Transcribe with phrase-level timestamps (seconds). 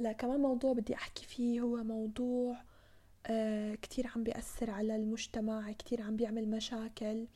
[0.00, 2.56] هلا كمان موضوع بدي أحكي فيه هو موضوع
[3.26, 7.26] آه كتير عم بيأثر على المجتمع كتير عم بيعمل مشاكل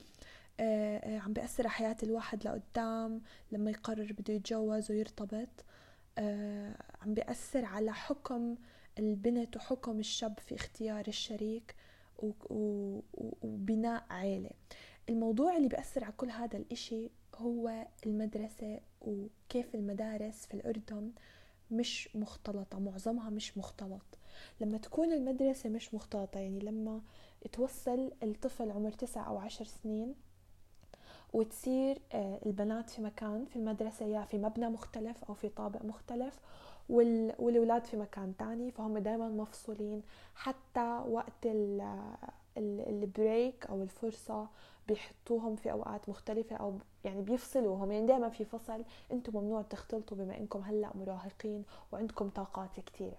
[0.60, 3.22] آه آه عم بيأثر على حياة الواحد لقدام
[3.52, 5.48] لما يقرر بده يتجوز ويرتبط.
[6.18, 8.56] آه عم بيأثر على حكم
[8.98, 11.74] البنت وحكم الشاب في اختيار الشريك
[13.42, 14.50] وبناء عيلة.
[15.08, 21.12] الموضوع اللي بيأثر على كل هذا الإشي هو المدرسة وكيف المدارس في الأردن
[21.76, 24.18] مش مختلطة معظمها مش مختلط.
[24.60, 27.00] لما تكون المدرسة مش مختلطة يعني لما
[27.52, 30.14] توصل الطفل عمر تسع أو عشر سنين
[31.32, 36.40] وتصير آه، البنات في مكان في المدرسة يا في مبنى مختلف أو في طابق مختلف
[36.88, 40.02] والولاد في مكان تاني فهم دائما مفصولين.
[40.34, 41.46] حتى وقت
[42.58, 44.48] البريك أو الفرصة
[44.88, 47.92] بيحطوهم في أوقات مختلفة أو يعني بيفصلوهم.
[47.92, 53.18] يعني دائما في فصل أنتم ممنوع تختلطوا بما إنكم هلأ مراهقين وعندكم طاقات كثيره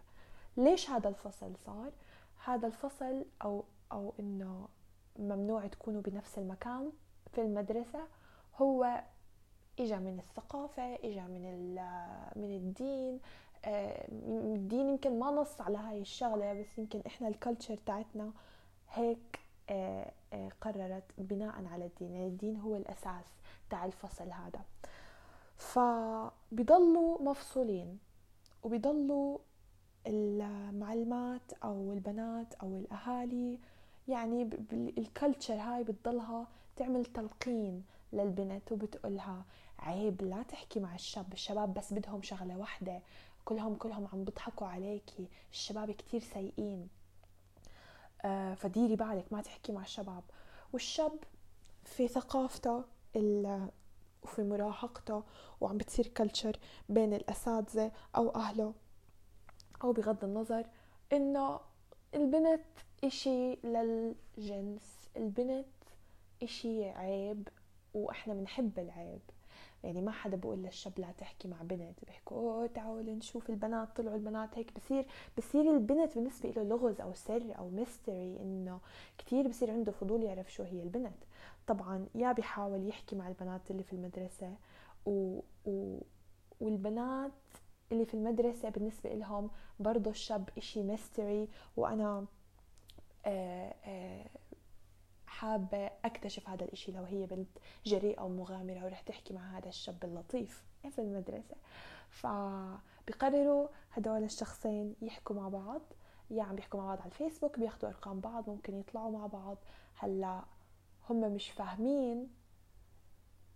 [0.57, 1.91] ليش هذا الفصل صار؟
[2.45, 4.67] هذا الفصل أو أو إنه
[5.19, 6.91] ممنوع تكونوا بنفس المكان
[7.31, 8.07] في المدرسة
[8.57, 9.03] هو
[9.79, 11.75] اجى من الثقافة اجى من
[12.35, 13.19] من الدين.
[13.65, 14.07] آه،
[14.55, 18.31] الدين يمكن ما نص على هاي الشغلة بس يمكن إحنا الكالتشر تاعتنا
[18.95, 22.11] هيك آه، آه، قررت بناء على الدين.
[22.11, 23.25] يعني الدين هو الأساس
[23.69, 24.61] تاع الفصل هذا.
[25.57, 27.99] فبيضلوا مفصولين
[28.63, 29.37] وبيضلوا
[30.07, 33.59] المعلمات أو البنات أو الأهالي
[34.07, 34.49] يعني
[34.97, 39.45] الكلتشر هاي بتضلها تعمل تلقين للبنت وبتقولها
[39.79, 43.01] عيب لا تحكي مع الشاب الشباب بس بدهم شغلة واحدة
[43.45, 46.89] كلهم كلهم عم بيضحكوا عليكي الشباب كتير سيئين.
[48.55, 50.23] فديري بالك ما تحكي مع الشباب.
[50.73, 51.19] والشاب
[51.83, 52.83] في ثقافته
[54.23, 55.23] وفي مراهقته
[55.61, 56.59] وعم بتصير كلتشر
[56.89, 58.73] بين الأساتذة أو أهله
[59.83, 60.65] أو بغض النظر
[61.13, 61.59] إنه
[62.15, 62.61] البنت
[63.03, 65.65] إشي للجنس البنت
[66.43, 67.47] إشي عيب
[67.93, 69.21] وإحنا بنحب العيب.
[69.85, 74.15] يعني ما حدا بقول للشاب لا تحكي مع بنت بيحكوا أوه تعالوا نشوف البنات طلعوا
[74.15, 74.73] البنات هيك.
[74.75, 75.05] بصير
[75.37, 78.79] بصير البنت بالنسبة له لغز أو سر أو mystery إنه
[79.17, 81.15] كثير بصير عنده فضول يعرف شو هي البنت.
[81.67, 84.55] طبعا يا بيحاول يحكي مع البنات اللي في المدرسة
[85.05, 85.39] و...
[85.65, 85.97] و...
[86.61, 87.31] والبنات
[87.91, 91.47] اللي في المدرسة بالنسبة لهم برضو الشاب إشي mystery.
[91.77, 92.25] وأنا
[93.25, 94.25] آآ آآ
[95.39, 97.49] حابة أكتشف هذا الإشي لو هي بنت
[97.85, 101.55] جريئة ومغامرة ورح تحكي مع هذا الشاب اللطيف في المدرسة.
[102.09, 105.81] فبقرروا هدول الشخصين يحكوا مع بعض.
[106.31, 109.57] يا عم بيحكوا مع بعض على الفيسبوك بياخدوا أرقام بعض ممكن يطلعوا مع بعض.
[109.95, 110.43] هلأ
[111.09, 112.29] هم مش فاهمين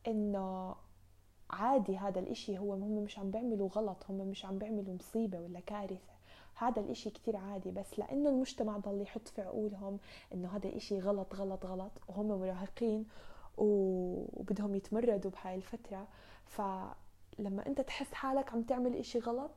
[0.07, 0.75] إنه
[1.49, 5.59] عادي هذا الإشي هو هم مش عم بيعملوا غلط هم مش عم بيعملوا مصيبة ولا
[5.59, 6.18] كارثة.
[6.59, 9.99] هذا الإشي كتير عادي بس لإنه المجتمع ضل يحط في عقولهم
[10.33, 13.05] إنه هذا الاشي غلط غلط غلط وهم مراهقين
[13.57, 16.07] وبدهم يتمردوا بهاي الفترة.
[16.45, 19.51] فلما أنت تحس حالك عم تعمل إشي غلط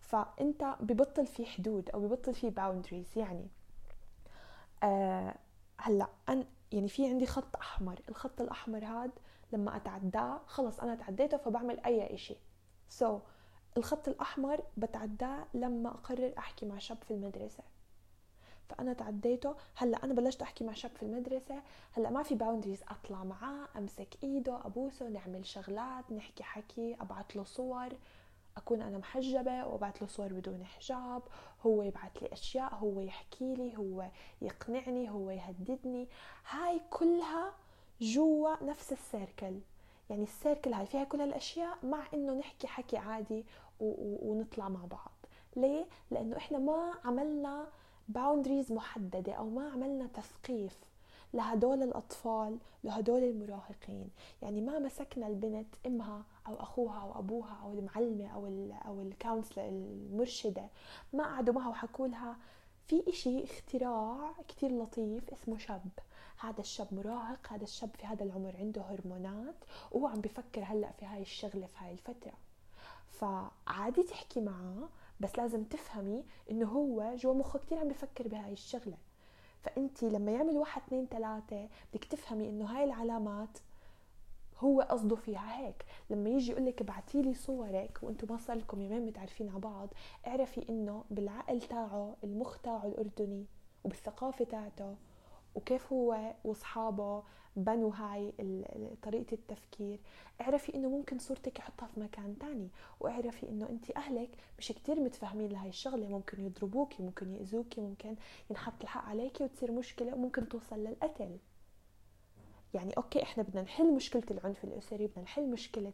[0.00, 3.48] فأنت ببطل في حدود أو ببطل في boundaries يعني
[4.82, 5.34] آه
[5.78, 8.00] هلأ أن يعني في عندي خط أحمر.
[8.08, 9.10] الخط الأحمر هاد
[9.52, 12.36] لما أتعداه خلص أنا تعديته فبعمل أي إشي.
[12.88, 13.20] so,
[13.78, 17.62] الخط الأحمر بتعداه لما أقرر أحكي مع شاب في المدرسة.
[18.68, 21.62] فأنا تعديته هلأ أنا بلشت أحكي مع شاب في المدرسة
[21.92, 27.44] هلأ ما في boundaries أطلع معاه أمسك إيده أبوسه نعمل شغلات نحكي حكي أبعت له
[27.44, 27.88] صور.
[28.56, 31.22] أكون أنا محجبة وأبعت له صور بدون حجاب.
[31.66, 34.08] هو يبعت لي أشياء هو يحكي لي هو
[34.42, 36.08] يقنعني هو يهددني.
[36.50, 37.52] هاي كلها
[38.00, 39.60] جوا نفس ال circle
[40.10, 43.44] يعني ال circle هاي فيها كل هالأشياء مع إنه نحكي حكي عادي
[43.80, 45.12] ونطلع مع بعض.
[45.56, 47.66] ليه؟ لأنه إحنا ما عملنا
[48.08, 50.78] boundaries محددة أو ما عملنا تثقيف
[51.34, 54.10] لهدول الأطفال لهدول المراهقين.
[54.42, 59.07] يعني ما مسكنا البنت إمها أو أخوها أو أبوها أو المعلمة أو ال أو ال
[59.07, 60.68] counselor المرشدة.
[61.12, 62.36] ما قعدوا معها وحكوا لها
[62.86, 65.90] في إشي اختراع كتير لطيف اسمه شاب.
[66.40, 69.54] هذا الشاب مراهق هذا الشاب في هذا العمر عنده هرمونات
[69.92, 72.32] وهو عم بفكر هلأ في هاي الشغلة في هاي الفترة.
[73.10, 74.88] فعادي تحكي معه
[75.20, 78.96] بس لازم تفهمي إنه هو جوا مخه كثير عم بفكر بهاي الشغلة.
[79.62, 83.58] فانت لما يعمل واحد اثنين ثلاثة بدك تفهمي إنه هاي العلامات
[84.58, 85.84] هو قصده فيها هيك.
[86.10, 89.88] لما يجي يقول لك ابعتي لي صورك وأنتم ما صار لكم يومين متعرفين على بعض
[90.26, 93.46] اعرفي إنه بالعقل تاعه المخ تاعه الأردني
[93.84, 94.96] وبالثقافة تاعته
[95.54, 97.22] وكيف هو واصحابه
[97.56, 98.32] بنوا هاي
[99.02, 100.00] طريقة التفكير.
[100.40, 102.68] اعرفي إنه ممكن صورتك يحطها في مكان تاني
[103.00, 106.08] واعرفي إنه أنت أهلك مش كتير متفاهمين لهي الشغلة.
[106.08, 108.16] ممكن يضربوكي ممكن يأذوكي ممكن
[108.50, 111.38] ينحط الحق عليكي وتصير مشكلة وممكن توصل للقتل.
[112.74, 115.92] يعني أوكي إحنا بدنا نحل مشكلة العنف الأسري بدنا نحل مشكلة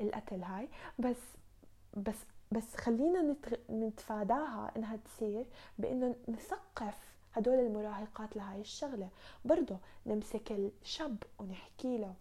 [0.00, 1.20] القتل هاي بس
[1.96, 2.16] بس
[2.52, 3.36] بس خلينا
[3.70, 5.46] نتفاداها إنها تصير
[5.78, 9.08] بإنه نثقف هدول المراهقات لهاي الشغلة.
[9.44, 12.14] برضه نمسك الشاب ونحكي له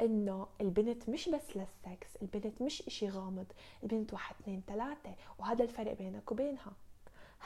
[0.00, 3.46] إنه البنت مش بس للسكس البنت مش إشي غامض
[3.82, 6.72] البنت واحد اثنين ثلاثة وهذا الفرق بينك وبينها.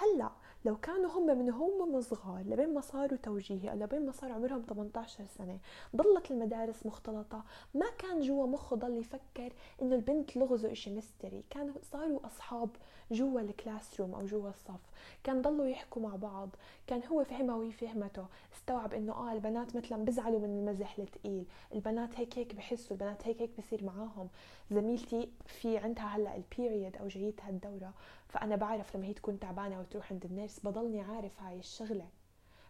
[0.00, 0.31] هلأ
[0.64, 4.62] لو كانوا هم من هم صغار لبين ما صاروا توجيهي أو لبين ما صار عمرهم
[4.69, 5.58] 18 سنة
[5.97, 7.44] ضلت المدارس مختلطة
[7.75, 9.52] ما كان جوا مخه ضل يفكر
[9.82, 12.69] إنه البنت لغزه إشي mystery كانوا صاروا أصحاب
[13.11, 14.81] جوا ال classroom أو جوا الصف.
[15.25, 16.49] كان ضلوا يحكوا مع بعض.
[16.87, 18.26] كان هو فهمها وهي فهمته.
[18.56, 21.44] استوعب إنه آه البنات مثلا بزعلوا من المزح الثقيل
[21.75, 24.29] البنات هيك هيك بحسوا البنات هيك هيك بصير معاهم.
[24.70, 27.93] زميلتي في عندها هلأ ال period أو جايتها الدورة.
[28.31, 32.09] فأنا بعرف لما هي تكون تعبانة وتروح عند ال nurse بضلني عارف هاي الشغلة.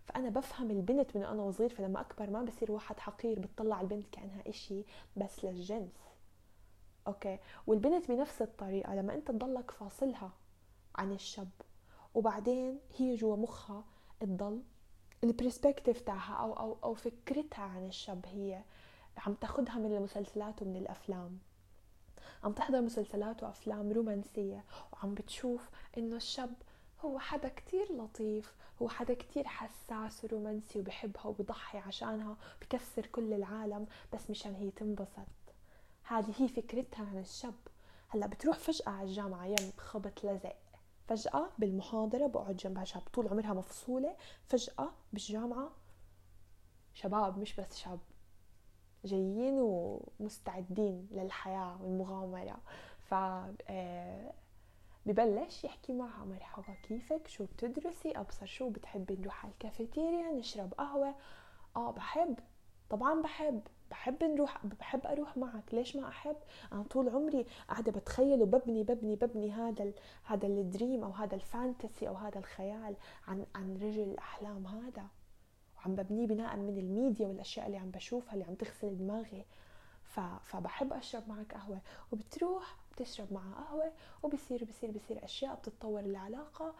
[0.04, 4.42] فأنا بفهم البنت من أنا وصغير فلما أكبر ما بصير واحد حقير بتطلع البنت كأنها
[4.48, 4.84] إشي
[5.16, 5.92] بس للجنس.
[7.06, 10.30] okay؟ والبنت بنفس الطريقة لما أنت تضلك فاصلها
[10.96, 11.48] عن الشاب
[12.14, 13.84] وبعدين هي جوا مخها
[14.20, 14.62] تضل
[15.24, 18.62] ال perspective تاعها أو أو أو فكرتها عن الشاب هي
[19.18, 21.38] عم تاخدها من المسلسلات ومن الأفلام.
[22.44, 26.54] عم تحضر مسلسلات وأفلام رومانسية وعم بتشوف إنه الشاب
[27.04, 33.86] هو حدا كتير لطيف هو حدا كتير حساس ورومانسي وبحبها وبضحي عشانها بكسر كل العالم
[34.12, 35.28] بس مشان هي تنبسط.
[36.02, 37.54] هذه هي فكرتها عن الشاب.
[38.08, 40.56] هلأ بتروح فجأة على الجامعة يم خبط لزق.
[41.08, 44.16] فجأة بالمحاضرة بقعد جنبها شاب طول عمرها مفصولة.
[44.48, 45.70] فجأة بالجامعة
[46.94, 47.98] شباب مش بس شاب.
[49.04, 52.58] جايين ومستعدين للحياة والمغامرة.
[52.98, 53.14] ف
[53.68, 54.32] آه،
[55.06, 61.14] ببلش يحكي معها مرحبا كيفك؟ شو بتدرسي؟ أبصر شو بتحبي؟ نروح على الكافيتيريا نشرب قهوة.
[61.76, 62.38] آه بحب
[62.90, 63.60] طبعا بحب
[63.90, 65.74] بحب نروح بحب أروح معك.
[65.74, 66.36] ليش ما أحب؟
[66.72, 69.94] أنا طول عمري قاعدة بتخيل وببني ببني ببني هذا ال
[70.24, 72.96] هذا ال dream أو هذا ال fantasy أو هذا الخيال
[73.28, 75.06] عن عن رجل الاحلام هذا.
[75.80, 79.44] وعم ببنيه بناء من الميديا والأشياء اللي عم بشوفها اللي عم تغسل دماغي.
[80.44, 81.80] فبحب أشرب معك قهوة.
[82.12, 83.92] وبتروح بتشرب معها قهوة
[84.22, 86.74] وبصير بصير بصير أشياء بتتطور العلاقة.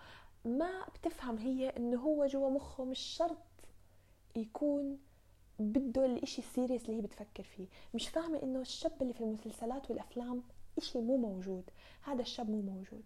[0.45, 3.39] ما بتفهم هي إنه هو جوا مخه مش شرط
[4.37, 4.99] يكون
[5.59, 7.67] بده الإشي ال serious اللي هي بتفكر فيه.
[7.95, 10.43] مش فاهمة إنه الشاب اللي في المسلسلات والأفلام
[10.79, 11.71] إشي مو موجود.
[12.03, 13.05] هذا الشاب مو موجود.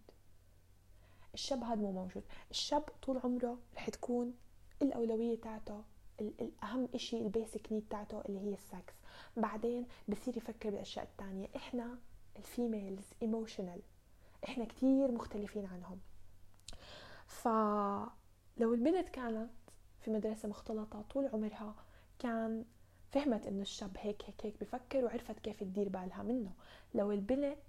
[1.33, 2.23] الشاب هذا مو موجود.
[2.51, 4.33] الشاب طول عمره رح تكون
[4.81, 5.83] الأولوية تاعته
[6.21, 8.93] الأهم إشي ال basic need تاعته اللي هي السكس.
[9.37, 11.97] بعدين بصير يفكر بالأشياء التانية إحنا
[12.37, 13.81] ال females emotional
[14.43, 15.99] إحنا كتير مختلفين عنهم.
[17.27, 19.51] فلو البنت كانت
[19.99, 21.75] في مدرسة مختلطة طول عمرها
[22.19, 22.65] كان
[23.11, 26.51] فهمت إنه الشاب هيك هيك هيك بفكر وعرفت كيف تدير بالها منه.
[26.93, 27.63] لو البنت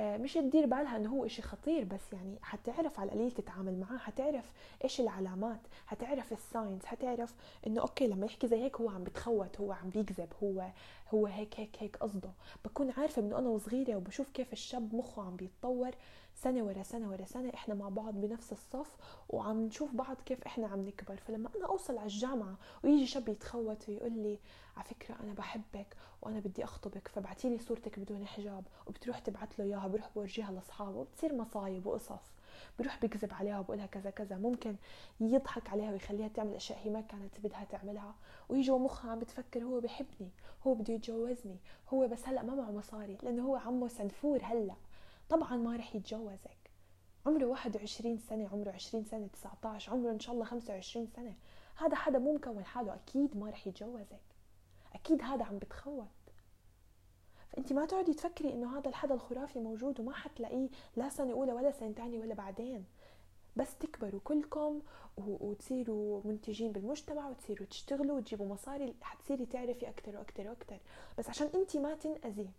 [0.00, 4.52] مش تدير بالها إنه هو إشي خطير بس يعني حتعرف على القليل تتعامل معاه حتعرف
[4.84, 7.34] إيش العلامات حتعرف ال signs حتعرف
[7.66, 10.66] إنه okay لما يحكي زي هيك هو عم بتخوت هو عم بيكذب هو
[11.14, 12.30] هو هيك هيك هيك قصده.
[12.64, 15.90] بكون عارفة من أنا وصغيرة وبشوف كيف الشاب مخه عم بيتطور.
[16.36, 18.96] سنة ورا سنة ورا سنة إحنا مع بعض بنفس الصف
[19.28, 21.16] وعم نشوف بعض كيف إحنا عم نكبر.
[21.16, 24.38] فلما أنا أوصل على الجامعة ويجي شاب يتخوت ويقول لي
[24.76, 29.64] على فكرة أنا بحبك وأنا بدي أخطبك فبعتي لي صورتك بدون حجاب وبتروح تبعت له
[29.64, 32.32] إياها بروح بورجيها لأصحابه وبتصير مصايب وقصص.
[32.78, 34.36] بروح بكذب عليها وبقولها كذا كذا.
[34.36, 34.76] ممكن
[35.20, 38.14] يضحك عليها ويخليها تعمل أشياء هي ما كانت بدها تعملها.
[38.48, 40.30] ويجي مخها عم بتفكر هو بحبني
[40.66, 41.56] هو بده يتجوزني
[41.88, 44.74] هو بس هلأ ما معه مصاري لأنه هو عمه سنفور هلأ.
[45.28, 46.70] طبعا ما رح يتجوزك.
[47.26, 51.34] عمره 21 سنة عمره 20 سنة 19 عمره إن شاء الله 25 سنة.
[51.76, 54.20] هذا حدا مو مكون حاله أكيد ما رح يتجوزك.
[54.94, 56.06] أكيد هذا عم بتخوت.
[57.48, 61.70] فأنت ما تقعدي تفكري إنه هذا الحدا الخرافي موجود وما حتلاقيه لا سنة أولى ولا
[61.70, 62.84] سنة ثانية ولا بعدين.
[63.56, 64.82] بس تكبروا كلكم
[65.16, 70.78] وتصيروا منتجين بالمجتمع وتصيروا تشتغلوا وتجيبوا مصاري حتصيري تعرفي أكتر وأكتر وأكتر.
[71.18, 72.50] بس عشان أنت ما تنأذي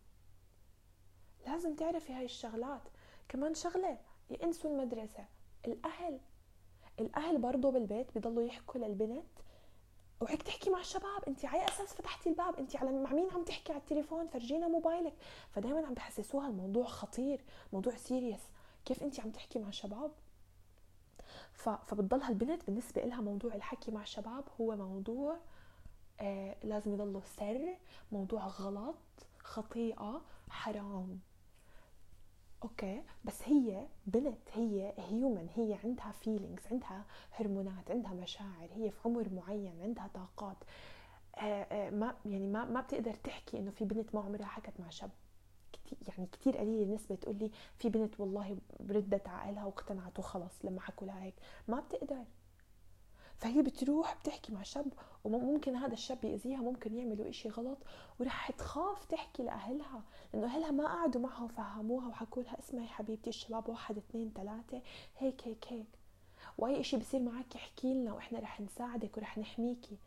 [1.47, 2.81] لازم تعرفي هاي الشغلات.
[3.29, 3.97] كمان شغلة
[4.29, 5.25] ينسوا المدرسة.
[5.67, 6.19] الأهل
[6.99, 9.25] الأهل برضو بالبيت بضلوا يحكوا للبنت.
[10.21, 11.23] وهيك تحكي مع الشباب.
[11.27, 12.55] انت على أساس فتحتي الباب.
[12.55, 15.13] انت على مع مين عم تحكي على التليفون؟ فرجينا موبايلك.
[15.51, 18.41] فدائما عم بحسسوها الموضوع خطير موضوع serious
[18.85, 20.11] كيف انت عم تحكي مع الشباب؟
[21.53, 25.37] فبتضلها البنت بالنسبة لها موضوع الحكي مع الشباب هو موضوع
[26.19, 27.77] آه لازم يضلوا سر
[28.11, 28.95] موضوع غلط
[29.39, 31.19] خطيئة حرام.
[32.63, 38.97] okay بس هي بنت هي human هي عندها feelings عندها هرمونات عندها مشاعر هي في
[39.05, 40.57] عمر معين عندها طاقات.
[41.35, 44.89] آه آه ما يعني ما ما بتقدر تحكي إنه في بنت ما عمرها حكت مع
[44.89, 45.09] شاب.
[46.07, 48.57] يعني كثير قليلة النسبة تقول لي في بنت والله
[48.89, 51.35] ردت عقلها واقتنعت وخلص لما حكوا لها هيك.
[51.67, 52.23] ما بتقدر.
[53.37, 57.77] فهي بتروح بتحكي مع شاب وممكن هذا الشاب يأذيها ممكن يعملوا إشي غلط
[58.19, 60.03] ورح تخاف تحكي لأهلها
[60.33, 64.81] لأنه أهلها ما قعدوا معها وفهموها وحكوا لها اسمعي حبيبتي الشباب واحد اثنين ثلاثة
[65.17, 65.87] هيك هيك هيك.
[66.57, 69.97] وأي إشي بصير معك احكي لنا وإحنا رح نساعدك ورح نحميكي.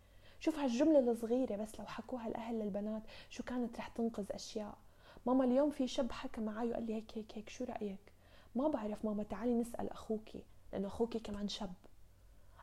[0.40, 4.78] شوف هالجملة الصغيرة بس لو حكوها الأهل للبنات شو كانت رح تنقذ أشياء.
[5.26, 8.12] ماما اليوم في شاب حكى معي وقال لي هيك هيك هيك شو رأيك؟
[8.54, 11.72] ما بعرف ماما تعالي نسأل أخوكي لأنه أخوكي كمان شاب.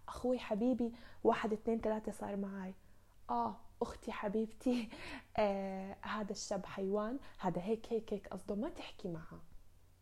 [0.08, 0.92] أخوي حبيبي
[1.24, 2.74] واحد اثنين ثلاثة صار معي
[3.30, 4.90] آه أختي حبيبتي
[5.38, 9.40] آه هذا الشاب حيوان هذا هيك هيك هيك قصده ما تحكي معها.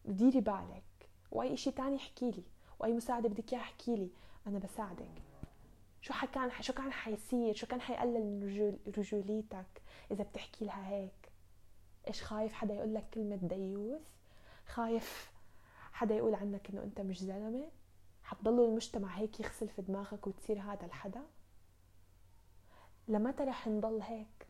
[0.06, 1.10] ديري بالك.
[1.32, 2.44] وأي إشي تاني احكي لي.
[2.80, 4.10] وأي مساعدة بدك إياها احكي لي.
[4.48, 5.22] أنا بساعدك.
[6.02, 9.82] شو حكان شو كان حيصير؟ شو كان حيقلل من رجول رجوليتك؟
[10.12, 11.32] إذا بتحكي لها هيك.
[12.08, 14.02] إيش خايف حدا يقول لك كلمة ديوث؟
[14.68, 15.32] خايف
[15.94, 17.68] حدا يقول عنك إنه أنت مش زلمة؟
[18.26, 21.22] حتضلوا المجتمع هيك يغسل في دماغك وتصير هذا الحدا؟
[23.08, 24.48] لمتى رح نضل هيك؟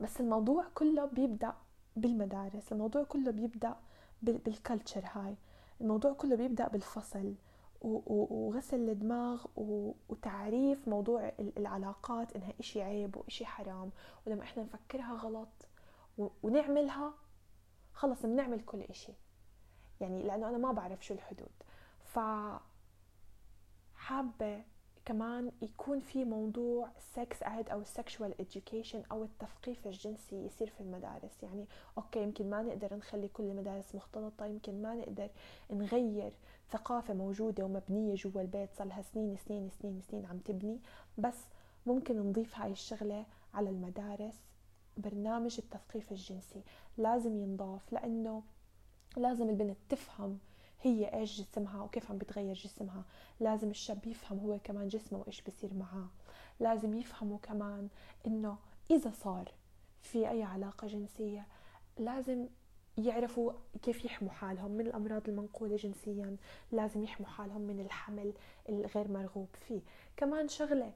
[0.00, 1.54] بس الموضوع كله بيبدأ
[1.96, 3.76] بالمدارس الموضوع كله بيبدأ
[4.22, 5.36] بالكالتشر هاي
[5.80, 7.34] الموضوع كله بيبدأ بالفصل
[7.80, 9.44] وغسل الدماغ
[10.08, 13.90] وتعريف موضوع العلاقات إنها إشي عيب وإشي حرام
[14.26, 15.48] ولما إحنا نفكرها غلط
[16.42, 17.14] ونعملها
[17.92, 19.12] خلص بنعمل كل إشي.
[20.00, 21.50] يعني لأنه أنا ما بعرف شو الحدود.
[22.12, 22.18] ف
[23.94, 24.62] حابة
[25.04, 31.42] كمان يكون في موضوع سكس اد أو sexual education أو التثقيف الجنسي يصير في المدارس.
[31.42, 31.66] يعني
[31.98, 35.30] أوكي يمكن ما نقدر نخلي كل المدارس مختلطة يمكن ما نقدر
[35.70, 36.32] نغير
[36.70, 40.80] ثقافة موجودة ومبنية جوا البيت صار لها سنين سنين سنين سنين عم تبني.
[41.18, 41.38] بس
[41.86, 44.40] ممكن نضيف هاي الشغلة على المدارس
[44.96, 46.62] برنامج التثقيف الجنسي.
[46.98, 48.42] لازم ينضاف لأنه
[49.16, 50.38] لازم البنت تفهم
[50.82, 53.04] هي إيش جسمها وكيف عم بتغير جسمها.
[53.40, 56.08] لازم الشاب يفهم هو كمان جسمه وإيش بصير معاه.
[56.60, 57.88] لازم يفهموا كمان
[58.26, 58.56] إنه
[58.90, 59.52] إذا صار
[60.02, 61.46] في أي علاقة جنسية
[61.98, 62.46] لازم
[62.98, 66.36] يعرفوا كيف يحموا حالهم من الأمراض المنقولة جنسيا.
[66.72, 68.32] لازم يحموا حالهم من الحمل
[68.68, 69.80] الغير مرغوب فيه.
[70.16, 70.92] كمان شغلة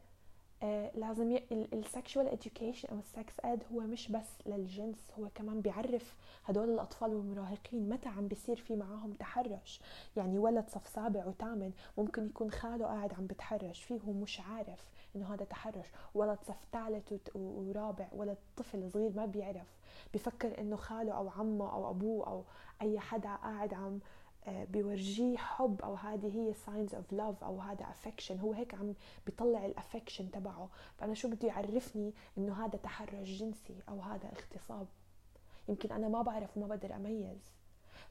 [0.62, 5.60] آه لازم ال sexual education أو ال sex ed هو مش بس للجنس هو كمان
[5.60, 9.80] بيعرف هدول الأطفال والمراهقين متى عم بيصير في معاهم تحرش.
[10.16, 14.90] يعني ولد صف سابع وثامن ممكن يكون خاله قاعد عم بتحرش فيه هو مش عارف
[15.16, 15.86] إنه هذا تحرش.
[16.14, 19.76] ولد صف ثالث ورابع ولد طفل صغير ما بيعرف
[20.14, 22.44] بفكر إنه خاله أو عمه أو أبوه أو
[22.82, 24.00] أي حدا قاعد عم
[24.49, 28.33] بيورجيه حب أو هذه هي signs of love أو هذا affection.
[28.41, 28.95] هو هيك عم
[29.26, 30.69] بيطلع الافكشن تبعه.
[30.99, 34.87] فأنا شو بده يعرفني؟ إنه هذا تحرش جنسي أو هذا اغتصاب.
[35.69, 37.53] يمكن أنا ما بعرف وما بقدر أميز.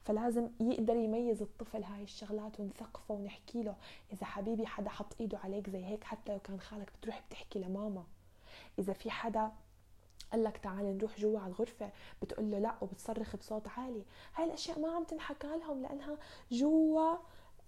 [0.02, 3.76] فلازم يقدر يميز الطفل هاي الشغلات ونثقفه ونحكي له.
[4.12, 8.04] إذا حبيبي حدا حط إيده عليك زي هيك حتى لو كان خالك بتروح بتحكي لماما.
[8.78, 9.52] إذا في حدا
[10.32, 11.90] قال لك تعال نروح جوا على الغرفة.
[12.22, 14.04] بتقول له لا وبتصرخ بصوت عالي.
[14.34, 16.18] هاي الأشياء ما عم تنحكى لهم لأنها
[16.50, 17.16] جوا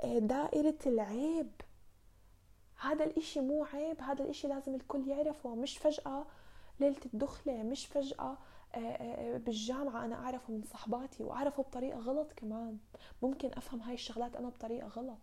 [0.01, 1.51] آه، دائرة العيب.
[2.81, 5.55] هذا الإشي مو عيب هذا الإشي لازم الكل يعرفه.
[5.55, 6.27] مش فجأة
[6.81, 8.37] ليلة الدخلة مش فجأة
[8.75, 12.79] آه، آه، بالجامعة أنا أعرفه من صحباتي وأعرفه بطريقة غلط كمان.
[13.23, 15.19] ممكن أفهم هاي الشغلات أنا بطريقة غلط.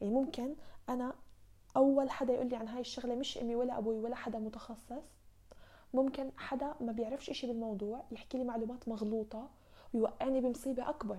[0.00, 0.54] يعني ممكن
[0.88, 1.14] أنا
[1.76, 5.04] أول حدا يقول لي عن هاي الشغلة مش أمي ولا أبوي ولا حدا متخصص.
[5.94, 9.48] ممكن حدا ما بيعرفش إشي بالموضوع يحكي لي معلومات مغلوطة
[9.94, 11.18] ويوقعني بمصيبة أكبر.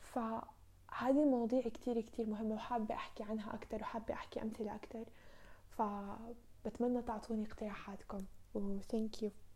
[0.00, 5.04] فهذه المواضيع كتير كتير مهمة وحابة أحكي عنها أكتر وحابة أحكي أمثلة أكتر.
[5.70, 8.24] فبتمنى تعطوني اقتراحاتكم.
[8.54, 9.49] و thank you.